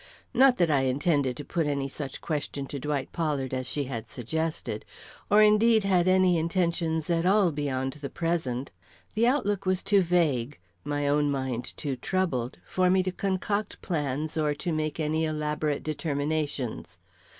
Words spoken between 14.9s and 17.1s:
any elaborate determinations.